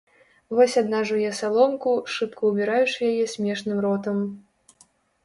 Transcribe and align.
Вось 0.59 0.77
адна 0.81 1.01
жуе 1.09 1.33
саломку, 1.39 1.91
шыбка 2.13 2.49
ўбіраючы 2.53 2.99
яе 3.11 3.29
смешным 3.35 3.77
ротам. 3.89 4.17